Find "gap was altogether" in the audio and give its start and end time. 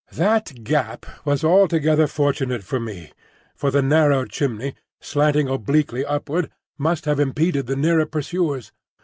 0.63-2.07